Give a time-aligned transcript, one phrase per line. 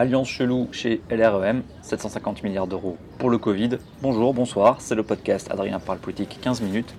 [0.00, 3.76] Alliance chelou chez LREM, 750 milliards d'euros pour le Covid.
[4.00, 6.94] Bonjour, bonsoir, c'est le podcast Adrien parle politique 15 minutes.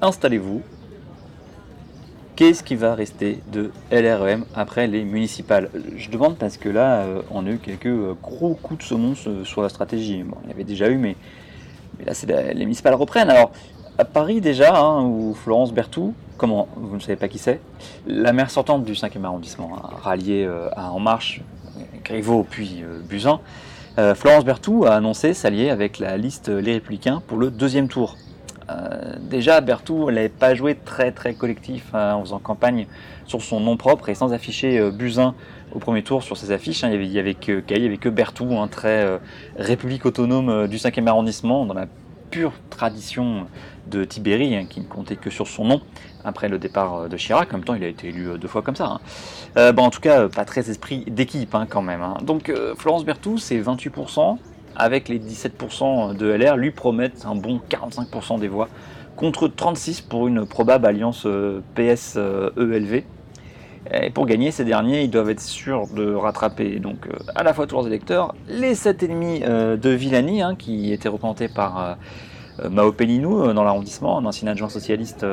[0.00, 0.62] Installez-vous.
[2.36, 5.68] Qu'est-ce qui va rester de LREM après les municipales?
[5.96, 9.26] Je demande parce que là, euh, on a eu quelques euh, gros coups de semonce
[9.26, 10.22] euh, sur la stratégie.
[10.22, 11.16] Bon, il y avait déjà eu, mais,
[12.06, 13.30] là, c'est les municipales reprennent.
[13.30, 13.50] Alors,
[13.98, 17.60] à Paris déjà, hein, où Florence Berthoud, comment Vous ne savez pas qui c'est?
[18.06, 19.70] La maire sortante du 5e arrondissement,
[20.02, 21.42] ralliée euh, à En Marche,
[22.04, 23.40] Griveaux puis euh, Buzyn,
[23.98, 28.16] euh, Florence Berthoud a annoncé s'allier avec la liste Les Républicains pour le deuxième tour.
[28.70, 32.86] Euh, déjà, Berthoud n'avait pas joué très très collectif hein, en faisant campagne
[33.26, 35.34] sur son nom propre et sans afficher euh, Buzyn
[35.74, 36.84] au premier tour sur ses affiches.
[36.84, 36.90] hein.
[36.92, 39.18] il n'y avait, avait que Berthoud, un très euh,
[39.56, 41.86] république autonome euh, du 5e arrondissement, dans la
[42.70, 43.46] tradition
[43.86, 45.80] de Tibéri, hein, qui ne comptait que sur son nom
[46.24, 47.52] après le départ euh, de Chirac.
[47.52, 48.86] En même temps, il a été élu euh, deux fois comme ça.
[48.86, 49.00] hein.
[49.56, 52.02] Euh, en tout cas, pas très esprit d'équipe hein, quand même.
[52.22, 54.38] Donc, Florence Berthoud, c'est 28%,
[54.76, 58.68] avec les 17% de LR, lui promettent un bon 45% des voix,
[59.16, 61.26] contre 36 pour une probable alliance
[61.76, 63.04] PS-ELV.
[63.92, 67.52] Et pour gagner, ces derniers, ils doivent être sûrs de rattraper donc euh, à la
[67.52, 71.96] fois tous leurs électeurs, les 7 ennemis euh, de Villani, hein, qui étaient représentés par
[72.62, 75.26] euh, Mao Pellinou dans l'arrondissement, un ancien adjoint socialiste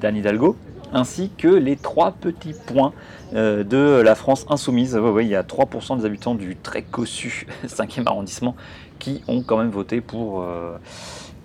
[0.00, 0.56] d'Anne Hidalgo,
[0.92, 2.92] ainsi que les trois petits points
[3.32, 5.00] de la France insoumise.
[5.20, 8.56] Il y a 3% des habitants du très cossu 5e arrondissement
[8.98, 10.44] qui ont quand même voté pour,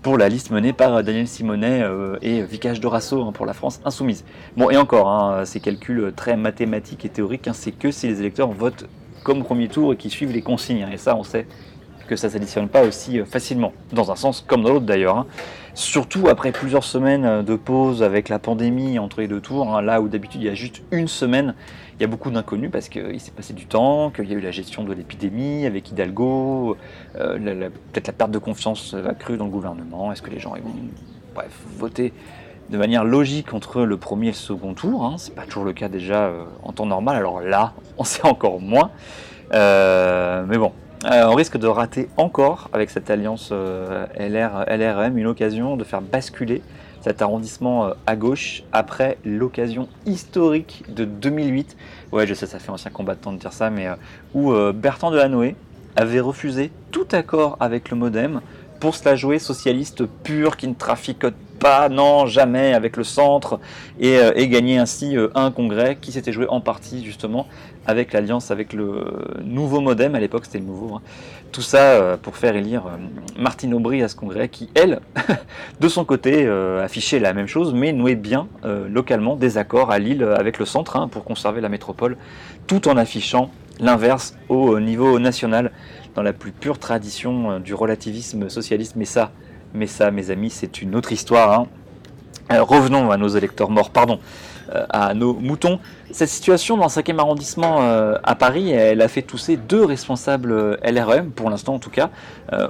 [0.06, 3.81] pour la liste menée par Daniel Simonet euh, et Vicage Dorasso hein, pour la France
[3.86, 4.23] insoumise.
[4.56, 8.20] Bon, et encore, hein, ces calculs très mathématiques et théoriques, hein, c'est que si les
[8.20, 8.86] électeurs votent
[9.23, 10.88] comme premier tour et qui suivent les consignes.
[10.94, 11.47] Et ça, on sait
[12.06, 15.17] que ça ne s'additionne pas aussi euh, facilement, dans un sens comme dans l'autre d'ailleurs.
[15.17, 15.28] hein.
[15.73, 19.81] Surtout après plusieurs semaines euh, de pause avec la pandémie entre les deux tours, hein,
[19.81, 21.53] là où d'habitude il y a juste une semaine,
[21.97, 24.42] il y a beaucoup d'inconnus parce qu'il s'est passé du temps, qu'il y a eu
[24.42, 26.78] la gestion de l'épidémie avec Hidalgo,
[27.19, 30.51] euh, peut-être la perte de confiance euh, accrue dans le gouvernement, est-ce que les gens
[30.51, 31.44] vont
[31.78, 32.13] voter
[32.69, 35.74] de manière logique entre le premier et le second tour, hein, c'est pas toujours le
[35.74, 38.91] cas déjà euh, en temps normal, alors là on sait encore moins,
[39.53, 40.72] Euh, mais bon,
[41.06, 45.84] euh, on risque de rater encore avec cette alliance euh, LR, LRM une occasion de
[45.84, 46.64] faire basculer
[47.02, 51.78] cet arrondissement euh, à gauche après l'occasion historique de 2008.
[52.12, 53.88] Ouais, je sais, ça fait ancien combattant de dire ça, mais
[54.34, 55.56] où Bertrand Delanoë
[55.96, 58.42] avait refusé tout accord avec le MoDem
[58.80, 63.60] pour se la jouer socialiste pure qui ne traficote pas, non, jamais avec le centre
[64.00, 67.48] et, euh, gagner ainsi euh, un congrès qui s'était joué en partie justement
[67.88, 69.06] avec l'alliance avec le
[69.44, 70.96] nouveau MoDem, à l'époque c'était le nouveau.
[70.96, 71.02] hein.
[71.52, 72.84] Tout ça euh, pour faire élire
[73.38, 75.00] Martine Aubry à ce congrès qui, elle,
[75.80, 76.48] de son côté,
[76.82, 78.48] affichait la même chose mais nouait bien
[78.90, 82.18] localement des accords à Lille avec le centre hein, pour conserver la métropole
[82.68, 85.72] tout en affichant l'inverse au niveau national
[86.16, 88.96] dans la plus pure tradition du relativisme socialiste.
[88.96, 89.32] Mais ça,
[89.75, 91.59] mais ça, mes amis, c'est une autre histoire.
[91.59, 91.68] hein.
[92.52, 94.19] Euh, revenons à nos électeurs morts, pardon,
[94.74, 95.80] euh, à nos moutons.
[96.12, 100.80] Cette situation dans le 5e arrondissement euh, à Paris, elle a fait tousser deux responsables
[100.84, 102.09] LREM, pour l'instant en tout cas.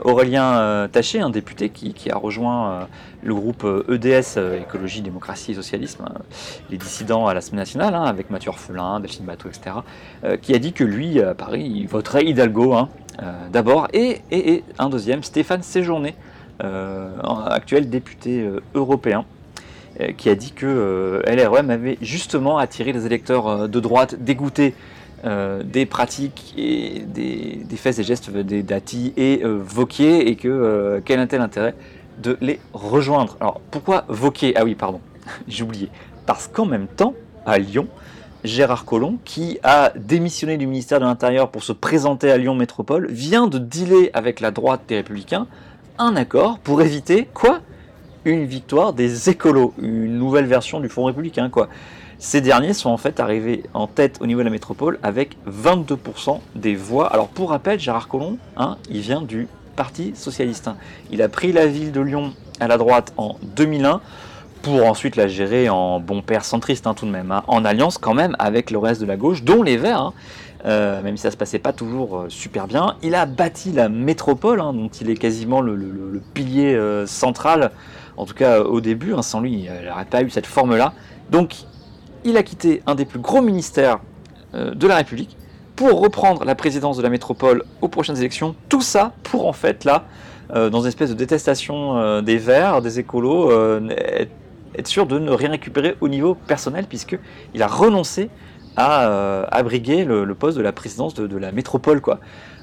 [0.03, 2.88] Aurélien Taché, un député qui, a rejoint
[3.23, 6.05] le groupe EDS, euh, Écologie, Démocratie et Socialisme,
[6.69, 9.77] les dissidents à l'Assemblée nationale, hein, avec Mathieu Orphelin, Delphine Bateau, etc.,
[10.41, 12.89] qui a dit que lui, à Paris, il voterait Hidalgo hein,
[13.51, 16.16] d'abord, et, un deuxième, Stéphane Séjourné,
[16.59, 19.25] actuel député euh, européen,
[19.99, 24.16] euh, qui a dit que euh, LREM avait justement attiré les électeurs euh, de droite
[24.19, 24.73] dégoûtés
[25.25, 30.47] euh, des pratiques et des, faits et gestes des Dati et euh, Vauquier, et que
[30.47, 31.73] euh, quel était l'intérêt
[32.21, 33.35] de les rejoindre?
[33.39, 34.53] Alors pourquoi Vauquier?
[34.55, 34.99] Ah oui, pardon,
[35.47, 35.89] j'ai oublié.
[36.27, 37.87] Parce qu'en même temps, à Lyon,
[38.43, 43.07] Gérard Collomb, qui a démissionné du ministère de l'Intérieur pour se présenter à Lyon Métropole,
[43.09, 45.47] vient de dealer avec la droite des Républicains
[45.97, 47.61] un accord pour éviter quoi
[48.25, 51.69] Une victoire des écolos, une nouvelle version du Front républicain quoi.
[52.17, 56.40] Ces derniers sont en fait arrivés en tête au niveau de la métropole avec 22%
[56.55, 57.08] des voix.
[57.08, 60.69] Alors pour rappel, Gérard Collomb, hein, il vient du Parti socialiste.
[60.69, 60.78] hein.
[61.11, 63.99] Il a pris la ville de Lyon à la droite en 2001
[64.66, 68.00] pour ensuite la gérer en bon père centriste hein, tout de même, hein, en alliance
[68.00, 70.14] quand même avec le reste de la gauche, dont les Verts, hein.
[70.66, 72.96] Euh, même si ça se passait pas toujours euh, super bien.
[73.03, 77.70] Il a bâti la métropole, dont il est quasiment le, pilier euh, central,
[78.17, 80.94] en tout cas au début, sans lui, il n'aurait pas eu cette forme-là.
[81.29, 81.53] Donc
[82.23, 84.00] il a quitté un des plus gros ministères
[84.53, 85.38] de la République
[85.76, 88.56] pour reprendre la présidence de la métropole aux prochaines élections.
[88.67, 90.06] Tout ça pour en fait là,
[90.50, 93.52] dans une espèce de détestation des Verts, des écolos,
[94.77, 97.17] être sûr de ne rien récupérer au niveau personnel puisque
[97.53, 98.29] il a renoncé
[98.77, 102.01] à abriguer le, poste de la présidence de, la métropole.
[102.01, 102.19] Quoi.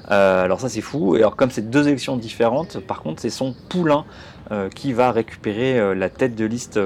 [0.07, 1.15] alors ça c'est fou.
[1.15, 4.05] Et alors comme c'est deux élections différentes, par contre c'est son poulain
[4.75, 6.79] qui va récupérer la tête de liste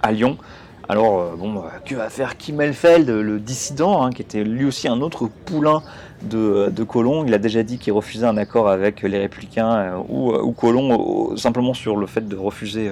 [0.00, 0.38] à Lyon.
[0.88, 5.00] Alors, bon, que va faire Kim Elfeld, le dissident, hein, qui était lui aussi un
[5.00, 5.82] autre poulain
[6.28, 10.32] de, de Colomb Il a déjà dit qu'il refusait un accord avec les Républicains ou,
[10.32, 12.90] ou Colomb, simplement sur le fait de refuser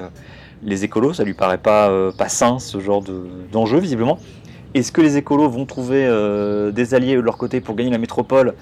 [0.62, 1.14] les écolos.
[1.14, 3.02] Ça lui paraît pas, euh, pas sain ce genre
[3.52, 4.18] d'enjeu, visiblement.
[4.74, 7.98] Est-ce que les écolos vont trouver euh, des alliés de leur côté pour gagner la
[7.98, 8.54] métropole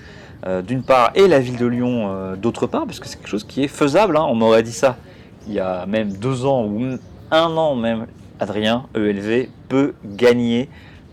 [0.46, 2.86] euh, d'une part et la ville de Lyon d'autre part?
[2.86, 4.16] Parce que c'est quelque chose qui est faisable.
[4.16, 4.26] Hein.
[4.28, 4.96] On m'aurait dit ça
[5.46, 6.98] il y a même deux ans ou
[7.30, 8.06] un an même.
[8.40, 10.68] Adrien, ELV, peut gagner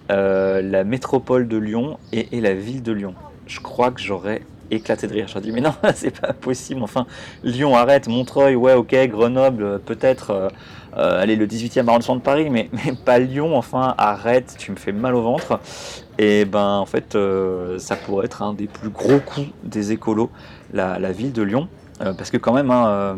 [0.10, 3.16] la métropole de Lyon et la ville de Lyon.
[3.48, 5.28] Je crois que j'aurais éclaté de rire.
[5.36, 6.82] Me dis, mais non, c'est pas possible.
[6.84, 7.06] Enfin,
[7.44, 8.08] Lyon, arrête.
[8.08, 8.96] Montreuil, ouais, ok.
[9.08, 10.32] Grenoble, peut-être.
[10.32, 10.50] Euh,
[10.98, 13.58] euh, allez, le 18e arrondissement de Paris, mais, mais pas Lyon.
[13.58, 14.56] Enfin, arrête.
[14.58, 15.60] Tu me fais mal au ventre.
[16.18, 20.32] Et ben, en fait, euh, ça pourrait être un des plus gros coups des écolos,
[20.74, 21.68] la, ville de Lyon.
[22.00, 23.16] parce que, quand même, hein,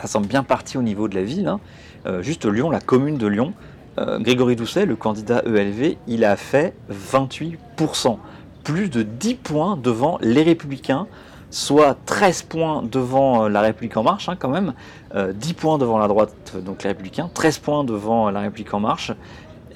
[0.00, 1.48] ça semble bien parti au niveau de la ville.
[1.48, 1.60] Hein.
[2.22, 3.52] juste Lyon, la commune de Lyon.
[3.98, 8.18] Grégory Doucet, le candidat ELV, il a fait 28%
[8.66, 11.06] plus de 10 points devant les Républicains,
[11.50, 14.74] soit 13 points devant euh, la République en marche, hein, quand même,
[15.14, 18.80] 10 euh, points devant la droite, donc les Républicains, 13 points devant la République en
[18.80, 19.12] marche.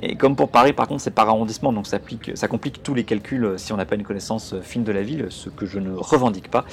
[0.03, 2.01] Et comme pour Paris, par contre, c'est par arrondissement, donc ça,
[2.49, 5.27] complique tous les calculs euh, si on n'a pas une connaissance fine de la ville,
[5.29, 6.65] ce que je ne revendique pas.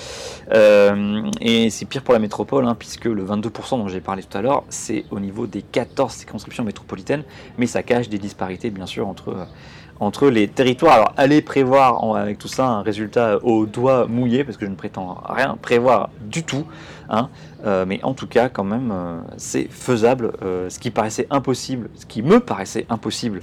[1.39, 4.41] et c'est pire pour la métropole, hein, puisque le 22% dont j'ai parlé tout à
[4.41, 7.23] l'heure, c'est au niveau des 14 circonscriptions métropolitaines,
[7.59, 9.47] mais ça cache des disparités, bien sûr, entre
[9.99, 10.94] entre les territoires.
[10.94, 14.75] Alors allez prévoir avec tout ça un résultat au doigt mouillé, parce que je ne
[14.75, 16.65] prétends rien prévoir du tout.
[17.09, 17.29] Hein.
[17.65, 20.33] Euh, mais en tout cas, quand même, euh, c'est faisable.
[20.44, 23.41] Euh, ce qui paraissait impossible, ce qui me paraissait impossible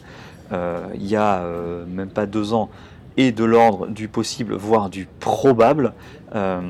[0.94, 1.42] il y a
[1.88, 2.70] même pas deux ans,
[3.16, 5.93] et de l'ordre du possible, voire du probable,
[6.34, 6.61] euh,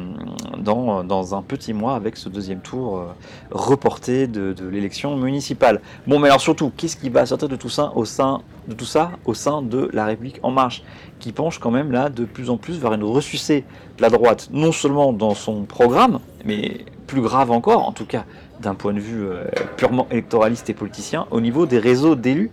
[0.59, 3.07] dans, un petit mois avec ce deuxième tour euh,
[3.51, 5.81] reporté de, de l'élection municipale.
[6.07, 8.85] Bon, mais alors surtout, qu'est-ce qui va sortir de tout ça au sein de tout
[8.85, 10.83] ça au sein de la République en marche,
[11.19, 13.65] qui penche quand même là de plus en plus vers une ressucée
[13.97, 18.25] de la droite, non seulement dans son programme, mais plus grave encore, en tout cas
[18.61, 19.45] d'un point de vue euh,
[19.77, 22.51] purement électoraliste et politicien, au niveau des réseaux d'élus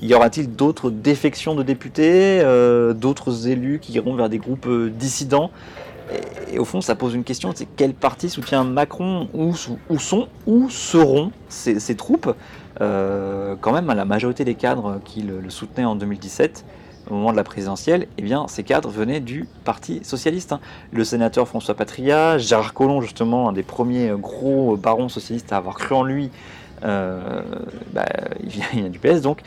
[0.00, 4.90] y aura-t-il d'autres défections de députés, euh, d'autres élus qui iront vers des groupes euh,
[4.90, 5.50] dissidents?
[6.50, 9.78] Et, au fond, ça pose une question, c'est quel parti soutient Macron Où, sont,
[10.46, 12.34] où seront ces, troupes?
[12.78, 16.64] Quand même, à la majorité des cadres qui le, soutenaient en 2017,
[17.10, 20.52] au moment de la présidentielle, eh bien, ces cadres venaient du Parti socialiste.
[20.52, 20.60] Hein.
[20.92, 25.76] Le sénateur François Patria, Gérard Collomb, justement, un des premiers gros barons socialistes à avoir
[25.76, 26.30] cru en lui,
[26.82, 28.06] bah,
[28.42, 29.42] il, vient, du PS donc,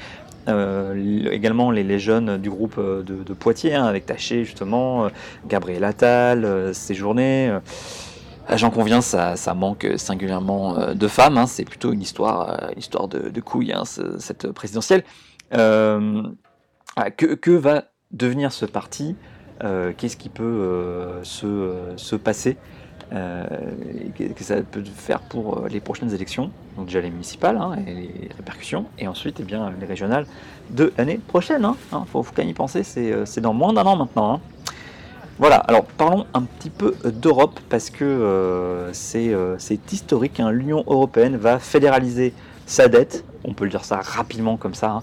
[0.48, 5.10] euh, également les, jeunes du groupe euh, de, Poitiers, hein, avec Taché justement, euh,
[5.48, 7.58] Gabriel Attal, Séjourné.
[8.56, 11.38] J'en conviens, ça, ça, manque singulièrement de femmes.
[11.38, 13.84] Hein, c'est plutôt une histoire, histoire de, de couilles, hein,
[14.20, 15.04] cette présidentielle.
[17.18, 19.16] Que, que, va devenir ce parti
[19.98, 22.58] Qu'est-ce qui peut se, se, passer
[23.14, 23.46] euh,
[24.36, 27.94] que ça peut faire pour euh, les prochaines élections, donc déjà les municipales hein, et
[27.94, 30.26] les répercussions, et ensuite eh bien, les régionales
[30.72, 31.62] de l'année prochaine.
[31.62, 34.42] Il hein, hein, faut, faut y penser, euh, c'est dans moins d'un an maintenant.
[35.38, 40.42] Voilà, alors parlons un petit peu d'Europe parce que c'est historique.
[40.50, 42.34] L'Union européenne va fédéraliser
[42.66, 45.02] sa dette, on peut le dire ça rapidement comme ça,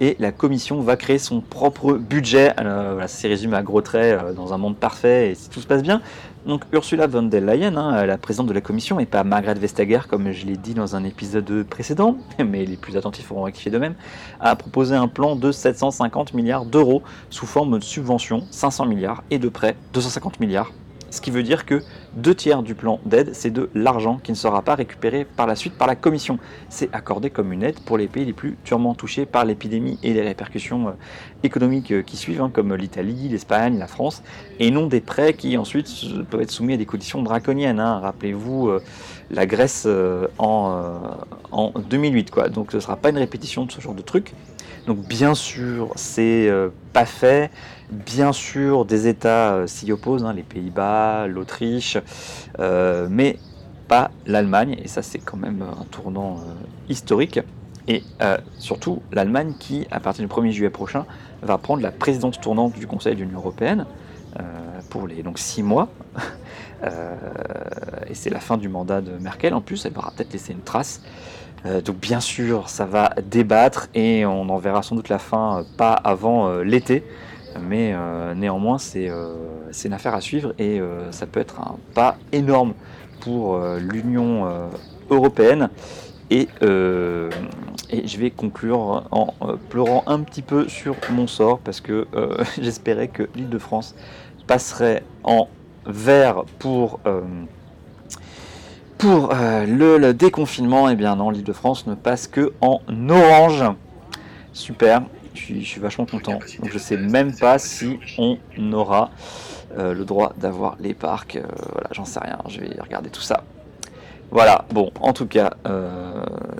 [0.00, 2.52] et la Commission va créer son propre budget.
[2.56, 5.66] Alors, voilà, c'est résumé à gros traits dans un monde parfait et si tout se
[5.66, 6.00] passe bien.
[6.46, 10.00] Donc Ursula von der Leyen, hein, la présidente de la commission, et pas Margaret Vestager
[10.08, 13.76] comme je l'ai dit dans un épisode précédent, mais les plus attentifs auront rectifié de
[13.76, 13.94] même,
[14.40, 19.38] a proposé un plan de 750 milliards d'euros sous forme de subventions, 500 milliards, et
[19.38, 20.72] de prêts, 250 milliards
[21.10, 21.82] ce qui veut dire que
[22.14, 25.54] deux tiers du plan d'aide, c'est de l'argent qui ne sera pas récupéré par la
[25.54, 26.38] suite par la Commission.
[26.68, 30.12] C'est accordé comme une aide pour les pays les plus durement touchés par l'épidémie et
[30.12, 30.92] les répercussions euh,
[31.42, 34.22] économiques euh, qui suivent, hein, comme l'Italie, l'Espagne, la France,
[34.58, 35.88] et non des prêts qui ensuite
[36.30, 37.80] peuvent être soumis à des conditions draconiennes.
[37.80, 38.00] Hein.
[38.00, 38.82] Rappelez-vous euh,
[39.30, 39.86] la Grèce
[40.38, 41.00] en,
[41.52, 42.30] en 2008.
[42.30, 42.48] Quoi.
[42.48, 44.34] Donc ce ne sera pas une répétition de ce genre de truc.
[44.86, 46.50] Donc bien sûr, c'est
[46.92, 47.50] pas fait.
[47.90, 51.98] Bien sûr, des États euh, s'y opposent, hein, les Pays-Bas, l'Autriche,
[52.60, 53.36] euh, mais
[53.88, 56.52] pas l'Allemagne, et ça c'est quand même un tournant euh,
[56.88, 57.40] historique.
[57.88, 58.04] Et
[58.58, 61.06] surtout l'Allemagne qui, à partir du 1er juillet prochain,
[61.42, 63.84] va prendre la présidence tournante du Conseil de l'Union européenne
[64.90, 65.88] pour les donc six mois.
[66.82, 70.60] Et c'est la fin du mandat de Merkel en plus, elle va peut-être laisser une
[70.60, 71.02] trace.
[71.66, 75.64] Euh, donc bien sûr, ça va débattre et on en verra sans doute la fin
[75.76, 77.04] pas avant l'été.
[77.60, 77.94] Mais
[78.36, 79.10] néanmoins, c'est
[79.84, 82.74] une affaire à suivre et ça peut être un pas énorme
[83.20, 84.48] pour l'Union
[85.10, 85.68] européenne.
[86.30, 89.34] Et, et, je vais conclure en
[89.68, 92.06] pleurant un petit peu sur mon sort parce que
[92.62, 93.96] j'espérais que l'île de France
[94.46, 95.48] passerait en
[95.86, 97.22] vert pour, euh,
[98.98, 99.66] pour euh,
[99.98, 103.64] le, déconfinement, et eh bien non, l'île de France ne passe que en orange.
[104.52, 105.02] Super,
[105.34, 106.38] je suis, je suis, vachement content.
[106.60, 108.38] Donc je sais même pas si on
[108.72, 109.10] aura
[109.78, 111.38] euh, le droit d'avoir les parcs.
[111.72, 113.44] voilà, j'en sais rien, je vais regarder tout ça.
[114.30, 115.50] Voilà, bon, en tout cas,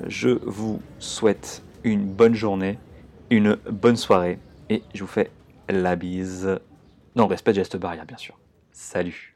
[0.08, 2.78] je vous souhaite une bonne journée,
[3.30, 5.30] une bonne soirée, et je vous fais
[5.68, 6.58] la bise.
[7.14, 8.36] Non, respect de geste barrière, bien sûr.
[8.72, 9.34] Salut